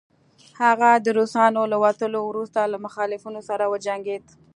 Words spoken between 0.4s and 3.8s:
هغه د روسانو له وتلو وروسته له مخالفينو سره